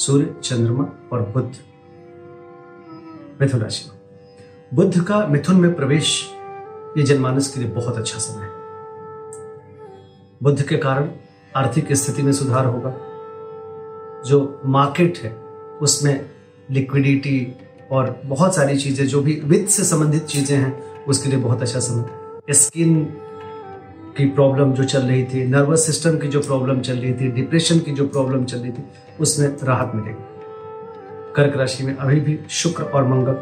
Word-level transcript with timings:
सूर्य, 0.00 0.34
चंद्रमा 0.42 1.08
और 1.12 1.22
बुद्ध। 1.22 1.56
मिथुन 3.40 3.60
राशि। 3.60 3.90
बुद्ध 4.74 5.04
का 5.04 5.26
मिथुन 5.26 5.56
में 5.56 5.74
प्रवेश, 5.74 6.30
ये 6.98 7.02
जनमानस 7.02 7.54
के 7.54 7.60
लिए 7.60 7.68
बहुत 7.68 7.96
अच्छा 7.96 8.18
समय 8.18 8.42
है। 8.42 8.50
बुद्ध 10.42 10.62
के 10.62 10.76
कारण 10.76 11.10
आर्थिक 11.56 11.92
स्थिति 11.92 12.22
में 12.22 12.32
सुधार 12.32 12.66
होगा। 12.66 12.94
जो 14.22 14.62
मार्केट 14.66 15.18
है, 15.18 15.36
उसमें 15.82 16.30
लिक्विडिटी 16.70 17.54
और 17.90 18.20
बहुत 18.24 18.54
सारी 18.54 18.78
चीज़ें, 18.78 19.06
जो 19.06 19.22
भी 19.22 19.40
वित्त 19.44 19.70
से 19.70 19.84
संबंधित 19.84 20.24
चीज़ें 20.24 20.58
हैं, 20.58 21.04
उसके 21.04 21.28
लिए 21.28 21.38
बहुत 21.38 21.62
अच्छा 21.62 21.80
समय 21.80 22.04
स्किन 22.50 23.16
की 24.20 24.26
प्रॉब्लम 24.30 24.72
जो 24.72 24.84
चल 24.84 25.02
रही 25.02 25.24
थी 25.24 25.44
नर्वस 25.46 25.86
सिस्टम 25.86 26.16
की 26.18 26.28
जो 26.28 26.40
प्रॉब्लम 26.40 26.80
चल 26.80 26.96
रही 26.96 27.12
थी 27.14 27.30
डिप्रेशन 27.32 27.78
की 27.78 27.92
जो 27.92 28.06
प्रॉब्लम 28.06 28.44
चल 28.44 28.58
रही 28.58 28.70
थी, 28.70 28.84
उसमें 29.20 29.56
राहत 29.64 29.92
मिलेगी। 29.94 30.24
कर्क 31.36 31.56
राशि 31.56 31.84
में 31.84 31.96
अभी 31.96 32.20
भी 32.20 32.38
शुक्र 32.50 32.84
और 32.84 33.06
मंगल 33.08 33.32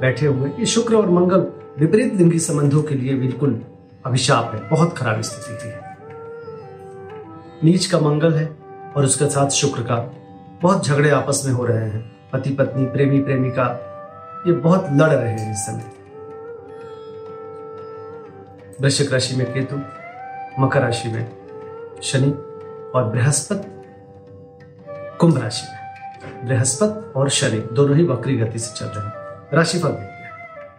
बैठे 0.00 0.26
हुए 0.26 0.50
ये 0.50 0.66
शुक्र 0.66 0.96
और 0.96 1.10
मंगल 1.10 1.46
विपरीत 1.78 2.14
लिंगी 2.14 2.38
संबंधों 2.38 2.82
के 2.82 2.94
लिए 2.94 3.14
बिल्कुल 3.14 3.60
अभिशाप 4.06 4.54
है, 4.54 4.68
बहुत 4.68 4.96
खराब 4.98 5.20
स्थिति 5.20 5.68
है 5.68 5.86
नीच 7.64 7.86
का 7.86 8.00
मंगल 8.00 8.34
है 8.34 8.48
और 8.96 9.04
उसके 9.04 9.30
साथ 9.30 9.50
शुक्र 9.50 9.82
का 9.82 9.96
बहुत 10.62 10.86
झगड़े 10.86 11.10
आपस 11.10 11.42
में 11.46 11.52
हो 11.52 11.64
रहे 11.66 11.88
हैं। 11.90 12.02
पति 12.32 12.50
पत्नी, 12.50 12.84
प्रेमी 12.86 13.20
प्रेमिका, 13.20 13.64
ये 14.46 14.52
बहुत 14.52 14.86
लड़ 14.92 15.12
रहे 15.12 15.32
हैं 15.32 15.52
इस 15.52 15.66
समय। 15.66 15.84
वृश्चिक 18.80 19.12
राशि 19.12 19.36
में 19.36 19.46
केतु 19.52 19.76
मकर 20.58 20.82
राशि 20.82 21.08
में, 21.08 21.32
शनि 22.02 22.30
और 22.94 23.04
बृहस्पति, 23.04 23.68
कुंभ 25.18 25.42
राशि 25.42 25.66
में, 25.72 25.78
बृहस्पति 26.46 27.12
और 27.18 27.28
शनि 27.28 27.68
दोनों 27.72 27.96
ही 27.96 28.04
वक्री 28.04 28.36
गति 28.36 28.58
से 28.58 28.74
चल 28.76 28.86
रहे 28.86 29.06
हैं। 29.06 29.12
राशिफल 29.54 29.88
देखते 29.88 30.24
हैं। 30.24 30.30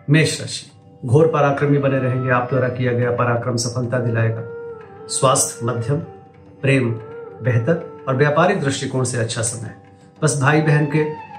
मेष 0.10 0.42
राशि, 0.42 0.72
घोर 1.06 1.28
पराक्रमी 1.28 1.78
बने 1.78 2.00
रहेंगे, 2.00 2.30
आप 2.30 2.50
द्वारा 2.50 2.70
किया 2.70 2.94
गया 2.94 3.12
पराक्रम 3.12 3.56
सफलता 3.56 4.00
दिलाएगा। 4.00 4.42
स्वास्थ्य, 5.08 5.66
मध्यम, 5.66 5.98
प्रेम, 6.62 6.92
बेहतर 7.44 8.06
और 8.08 8.16
व्यापारिक 8.16 8.62
दृष्टिकोण 8.62 9.04
से 9.04 9.18
अच्छा 9.18 9.42
समय 9.42 9.76
बस 10.22 10.42
भाई 10.42 10.62
बहन 10.62 10.88
के 10.96 11.30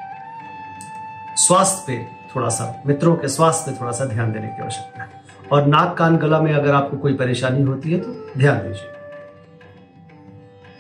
स्वास्थ्य 1.37 1.85
पे 1.87 2.05
थोड़ा 2.05 2.49
सा, 2.49 2.83
मित्रों 2.87 3.17
के 3.17 3.29
स्वास्थ्य 3.29 3.71
पे 3.71 3.81
थोड़ा 3.81 3.93
सा 3.93 4.05
ध्यान 4.05 4.33
देने 4.33 4.49
की 4.49 4.63
आवश्यकता 4.63 5.03
है। 5.03 5.20
और 5.53 5.67
नाक 5.67 5.97
कान 5.99 6.17
गला 6.17 6.41
में 6.41 6.55
अगर 6.55 6.75
आपको 6.75 6.97
कोई 6.97 7.15
परेशानी 7.15 7.63
होती 7.63 7.93
है 7.93 8.01
तो 8.01 8.39
ध्यान 8.39 8.59
दीजिए। 8.59 8.93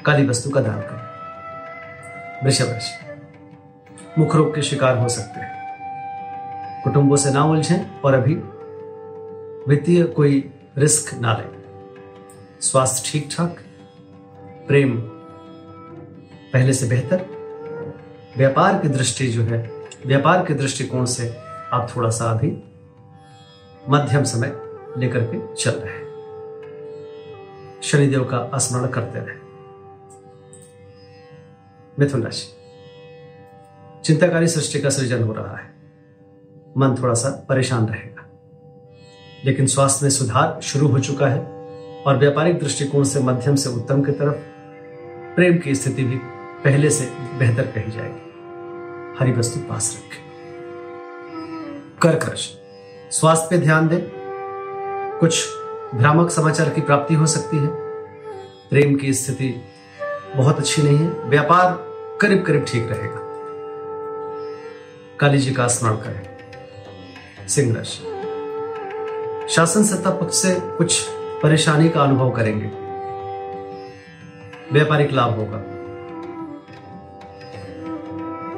काली 0.04 0.26
वस्तु 0.26 0.50
का 0.50 0.60
दान 0.60 0.80
करें। 0.80 1.10
वृषभ 2.44 2.68
राशि। 2.68 3.20
मुख 4.18 4.36
रोग 4.36 4.54
के 4.54 4.62
शिकार 4.62 4.98
हो 4.98 5.08
सकते 5.08 5.41
हैं। 5.41 5.50
कुटुंबों 6.84 7.16
से 7.16 7.30
ना 7.30 7.44
उलझें 7.44 8.00
और 8.00 8.14
अभी 8.14 8.34
वित्तीय 9.68 10.02
कोई 10.02 10.50
रिस्क 10.78 11.14
ना 11.14 11.32
लें। 11.32 11.50
स्वास्थ्य 12.60 13.10
ठीक 13.12 13.28
ठाक 13.37 13.56
प्रेम 14.69 15.00
पहले 16.52 16.72
से 16.72 16.87
बेहतर। 16.87 17.26
व्यापार 18.37 18.78
की 18.78 18.88
दृष्टि 18.88 19.26
जो 19.26 19.42
है, 19.42 19.72
व्यापार 20.06 20.44
के 20.44 20.54
दृष्टिकोण 20.54 21.04
से 21.04 21.37
आप 21.72 21.88
थोड़ा 21.97 22.10
सा 22.10 22.25
अभी 22.25 22.69
मध्यम 23.90 24.24
समय 24.24 24.56
लेकर 24.98 25.20
के 25.20 25.54
चल 25.54 25.70
रहे 25.70 25.94
हैं। 25.94 26.10
शनिदेव 27.82 28.24
का 28.24 28.58
स्मरण 28.58 28.86
करते 28.86 29.18
रहे। 29.18 29.36
मिथुन 31.98 32.22
राशि। 32.22 32.56
चिंताकारी 34.04 34.48
सृष्टि 34.48 34.80
का 34.80 34.90
सृजन 34.90 35.22
हो 35.22 35.32
रहा 35.32 35.56
है। 35.56 35.74
मन 36.78 36.96
थोड़ा 37.02 37.14
सा 37.14 37.46
परेशान 37.48 37.86
रहेगा। 37.86 38.30
लेकिन 39.44 39.66
स्वास्थ्य 39.66 40.04
में 40.04 40.10
सुधार 40.10 40.60
शुरू 40.60 40.88
हो 40.88 40.98
चुका 40.98 41.26
है 41.26 41.40
और 42.02 42.16
व्यापारिक 42.18 42.58
दृष्टिकोण 42.58 43.04
से 43.04 43.20
मध्यम 43.20 43.56
से 43.56 43.68
उत्तम 43.68 44.02
की 44.02 44.12
तरफ़ 44.12 44.36
प्रेम 45.34 45.58
की 45.58 45.74
स्थिति 45.74 46.04
भी 46.04 46.16
पहले 46.64 46.90
से 46.90 47.06
बेहतर 47.38 47.62
कही 47.62 47.90
जाएगी। 47.90 48.30
हरी 49.18 49.32
वस्तु 49.32 49.60
पास 49.60 49.96
रखें। 49.98 50.30
कर्क 52.02 52.28
राशि। 52.28 52.59
स्वास्थ्य 53.10 53.47
पे 53.50 53.59
ध्यान 53.59 53.88
दें। 53.88 54.00
कुछ 55.21 55.48
भ्रामक 55.94 56.31
समाचार 56.31 56.71
की 56.71 56.81
प्राप्ति 56.81 57.15
हो 57.15 57.26
सकती 57.26 57.56
है। 57.56 57.66
प्रेम 58.71 58.97
की 58.97 59.15
स्थिति 59.15 59.65
बहुत 60.37 60.59
अच्छी 60.59 60.82
नहीं 60.82 60.98
है। 60.98 61.09
व्यापार 61.09 61.78
करीब 62.20 62.44
करीब 62.44 62.65
ठीक 62.69 62.88
रहेगा। 62.91 63.20
काली 65.20 65.38
जी 65.38 65.53
का 65.53 65.66
स्मरण 65.66 65.97
करें। 65.97 66.37
सिंह 67.49 67.76
राशि। 67.76 68.06
शासन 69.54 69.84
सत्ता 69.84 70.10
पक्ष 70.10 70.34
से 70.34 70.60
कुछ 70.60 71.09
परेशानी 71.43 71.88
का 71.88 72.03
अनुभव 72.03 72.31
करेंगे। 72.31 72.66
व्यापारिक 74.72 75.12
लाभ 75.12 75.34
होगा। 75.34 75.65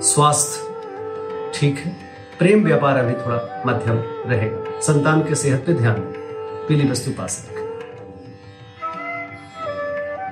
स्वास्थ्य 0.00 0.72
ठीक 1.54 1.78
है। 1.78 2.01
प्रेम 2.42 2.64
व्यापार 2.64 2.96
अभी 2.96 3.12
थोड़ा 3.12 3.62
मध्यम 3.66 3.96
रहेगा। 4.30 4.80
संतान 4.80 5.22
के 5.22 5.34
सेहत 5.34 5.64
पे 5.66 5.74
ध्यान 5.74 5.94
दें। 5.94 6.66
पीली 6.68 6.90
वस्तु 6.90 7.10
पास 7.10 7.48
रखें। 7.50 7.68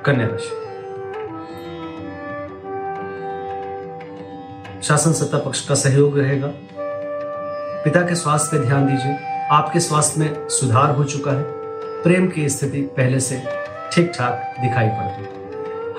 कन्या 0.04 0.26
राशि। 0.26 0.48
शासन 4.82 5.12
सत्ता 5.12 5.38
पक्ष 5.38 5.68
का 5.68 5.74
सहयोग 5.74 6.18
रहेगा। 6.18 6.52
पिता 7.84 8.00
के 8.00 8.14
स्वास्थ्य 8.14 8.58
पे 8.58 8.64
ध्यान 8.64 8.86
दीजिए। 8.86 9.18
आपके 9.50 9.80
स्वास्थ्य 9.80 10.20
में 10.20 10.48
सुधार 10.48 10.90
हो 10.90 11.04
चुका 11.04 11.30
है। 11.30 11.44
प्रेम 12.02 12.28
की 12.28 12.48
स्थिति 12.48 12.82
पहले 12.82 13.20
से 13.20 13.42
ठीक 13.92 14.12
ठाक 14.18 14.54
दिखाई 14.60 14.88
पड़ती 14.88 15.22
है। 15.22 15.30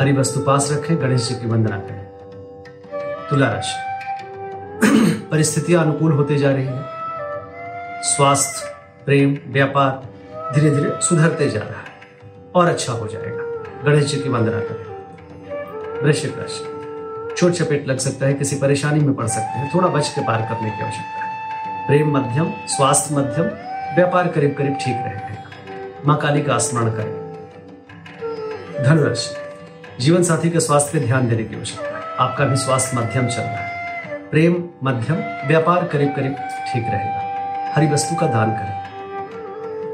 हरी 0.02 0.14
वस्तु 0.14 0.40
पास 0.40 0.70
रखें। 0.72 1.02
गणेश 1.02 1.30
जी 1.30 1.36
की 1.36 1.48
वंदना 1.48 1.78
करें। 1.78 2.06
तुला 3.30 3.48
राशि। 3.48 3.91
परिस्थितियाँ 5.32 5.84
अनुकूल 5.84 6.12
होते 6.12 6.36
जा 6.36 6.52
रही 6.52 6.66
है। 6.66 6.86
स्वास्थ्य, 8.04 8.72
प्रेम, 9.06 9.38
व्यापार 9.48 10.08
धीरे 10.56 10.70
धीरे 10.70 10.92
सुधरते 11.02 11.50
जा 11.50 11.60
रहा 11.60 11.70
है 11.70 11.86
और 12.56 12.68
अच्छा 12.68 12.94
हो 12.94 13.08
जाएगा। 13.08 13.64
गणेश 13.84 14.06
जी 14.06 14.20
की 14.20 14.30
वंदना 14.30 14.60
करें। 14.60 14.92
वृश्चिक 16.04 16.36
राशि। 16.38 17.36
छोट 17.38 17.52
चपेट 17.52 17.88
लग 17.88 17.98
सकता 17.98 18.26
है, 18.26 18.34
किसी 18.34 18.56
परेशानी 18.56 19.00
में 19.00 19.16
पड़ 19.16 19.28
सकते 19.28 19.60
हैं। 19.60 19.72
थोड़ा 19.76 19.88
बच 19.88 20.10
के 20.10 20.22
पार 20.22 20.42
करने 20.42 20.70
की 20.70 20.84
आवश्यकता 20.84 21.24
है। 21.24 21.88
प्रेम 21.88 22.18
मध्यम, 22.18 22.52
स्वास्थ्य 22.68 23.16
मध्यम, 23.16 23.46
व्यापार 23.96 24.28
करीब 24.28 24.56
करीब 24.58 24.74
ठीक 24.74 24.96
रहेगा। 24.96 25.44
माँ 26.06 26.18
काली 26.18 26.42
का 26.42 26.58
स्मरण 26.58 26.90
करें। 26.90 27.22
धनुराशि। 28.84 29.36
जीवन 30.04 30.24
साथी 30.24 30.50
के 30.50 30.60
स्वास्थ्य 30.60 31.00
पे 31.00 31.06
ध्यान 31.06 31.30
देने 31.30 31.44
की 31.44 31.56
आवश्यकता 31.56 31.98
है। 31.98 32.04
आपका 32.20 32.46
भी 32.46 32.56
स्वास्थ्य 32.56 32.98
मध्यम 32.98 33.28
चल 33.28 33.42
रहा 33.42 33.66
है। 33.66 33.71
प्रेम, 34.32 34.64
मध्यम, 34.84 35.16
व्यापार 35.48 35.88
करीब 35.88 36.16
करीब 36.16 36.32
ठीक 36.74 36.84
रहेगा। 36.88 37.22
हरी 37.76 37.88
वस्तु 37.88 38.16
का 38.16 38.28
दान 38.28 38.52
करें। 38.52 38.84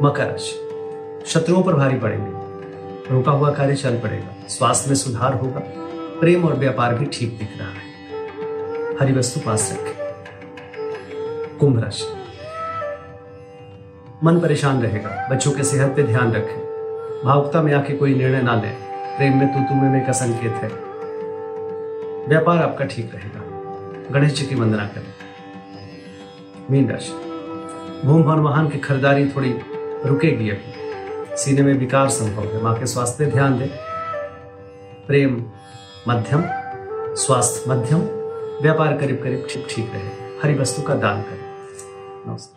मकर 0.01 0.25
राशि। 0.25 1.23
शत्रुओं 1.25 1.63
पर 1.63 1.73
भारी 1.73 1.97
पड़ेंगे। 1.97 2.31
रुका 3.13 3.31
हुआ 3.31 3.51
कार्य 3.51 3.75
चल 3.75 3.99
पड़ेगा। 3.99 4.47
स्वास्थ्य 4.47 4.89
में 4.89 4.95
सुधार 4.95 5.33
होगा। 5.33 5.61
प्रेम 6.19 6.45
और 6.45 6.53
व्यापार 6.53 6.95
भी 6.95 7.05
ठीक 7.05 7.37
दिख 7.37 7.49
रहा 7.57 7.67
है। 7.67 7.87
हरी 8.99 9.13
वस्तु 9.13 9.39
पास 9.39 9.79
रखें। 9.79 9.93
कुंभ 11.57 11.83
राशि। 11.83 12.05
मन 14.23 14.39
परेशान 14.39 14.81
रहेगा। 14.81 15.27
बच्चों 15.31 15.51
के 15.51 15.63
सेहत 15.63 15.95
पे 15.95 16.03
ध्यान 16.03 16.31
रखें। 16.31 16.59
भावुकता 17.25 17.61
में 17.61 17.73
आके 17.73 17.93
कोई 17.93 18.15
निर्णय 18.15 18.41
ना 18.41 18.55
लें। 18.55 18.75
प्रेम 19.17 19.37
में 19.37 19.53
तू 19.53 19.59
तुम्हें 19.59 20.05
का 20.05 20.11
संकेत 20.11 20.53
है। 20.53 20.69
व्यापार 22.27 22.57
आपका 22.57 22.85
ठीक 22.85 23.15
रहेगा। 23.15 23.46
गणेश 24.11 24.33
जी 24.33 24.45
की 24.45 24.55
वंदना 24.55 24.87
करें। 24.87 25.13
मीन 26.71 26.89
राशि। 26.89 27.11
भूम 28.07 28.23
भवन 28.23 28.39
वाहन 28.39 28.69
की 28.69 28.77
खरीदारी 28.77 29.29
थोड़ी 29.29 29.55
रुकेगी 30.05 30.49
अभी। 30.49 30.73
सीने 31.37 31.61
में 31.61 31.73
विकार 31.73 32.09
संभव 32.09 32.43
है। 32.43 32.63
माँ 32.63 32.79
के 32.79 32.85
स्वास्थ्य 32.85 33.25
ध्यान 33.25 33.59
दें। 33.59 33.69
प्रेम 35.07 35.51
मध्यम, 36.07 36.43
स्वास्थ्य 37.15 37.71
मध्यम, 37.71 37.99
व्यापार 38.61 38.97
करीब 38.97 39.23
करीब 39.23 39.47
ठीक 39.49 39.67
ठीक 39.69 39.91
रहे। 39.93 40.27
हरी 40.43 40.55
वस्तु 40.55 40.81
का 40.81 40.95
दान 40.95 41.21
करें। 41.21 41.47
नमस्कार। 42.27 42.56